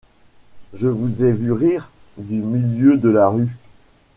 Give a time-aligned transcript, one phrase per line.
[0.73, 3.55] Je vous ai vu rire, du milieu de la rue...